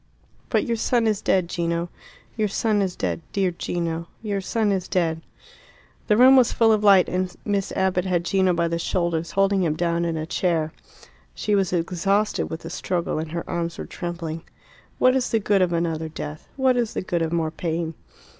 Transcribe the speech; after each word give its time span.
"But 0.49 0.65
your 0.65 0.77
son 0.77 1.05
is 1.05 1.21
dead, 1.21 1.47
Gino. 1.47 1.89
Your 2.35 2.47
son 2.47 2.81
is 2.81 2.95
dead, 2.95 3.21
dear 3.31 3.51
Gino. 3.51 4.07
Your 4.23 4.41
son 4.41 4.71
is 4.71 4.87
dead." 4.87 5.21
The 6.07 6.17
room 6.17 6.35
was 6.35 6.51
full 6.51 6.71
of 6.71 6.83
light, 6.83 7.07
and 7.07 7.31
Miss 7.45 7.71
Abbott 7.73 8.05
had 8.05 8.25
Gino 8.25 8.51
by 8.51 8.67
the 8.67 8.79
shoulders, 8.79 9.29
holding 9.33 9.61
him 9.61 9.75
down 9.75 10.03
in 10.03 10.17
a 10.17 10.25
chair. 10.25 10.73
She 11.35 11.53
was 11.53 11.71
exhausted 11.71 12.47
with 12.49 12.61
the 12.61 12.71
struggle, 12.71 13.19
and 13.19 13.31
her 13.31 13.47
arms 13.47 13.77
were 13.77 13.85
trembling. 13.85 14.41
"What 14.97 15.15
is 15.15 15.29
the 15.29 15.37
good 15.39 15.61
of 15.61 15.71
another 15.71 16.09
death? 16.09 16.47
What 16.55 16.77
is 16.77 16.95
the 16.95 17.03
good 17.03 17.21
of 17.21 17.31
more 17.31 17.51
pain?" 17.51 17.93